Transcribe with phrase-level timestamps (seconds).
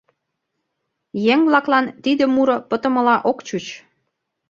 [1.33, 3.65] Еҥ-влаклан тиде муро пытымыла ок чуч.